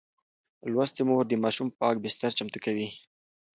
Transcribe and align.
لوستې 0.71 1.01
مور 1.07 1.23
د 1.27 1.33
ماشوم 1.43 1.67
پاک 1.79 1.95
بستر 2.03 2.31
چمتو 2.37 2.59
کوي. 2.65 2.87